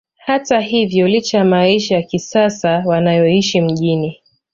Hata 0.25 0.59
hivyo 0.59 1.07
licha 1.07 1.37
ya 1.37 1.45
maisha 1.45 1.95
ya 1.95 2.01
kisasa 2.01 2.83
wanayoishi 2.85 3.61
mjini 3.61 4.21